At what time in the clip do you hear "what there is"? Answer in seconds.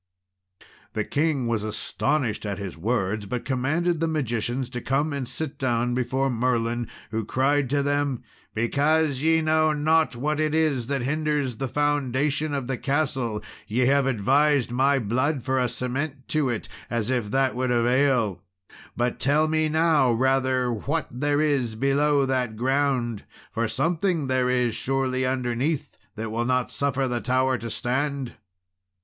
20.73-21.75